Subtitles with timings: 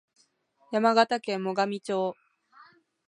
[0.71, 2.15] 山形県最上町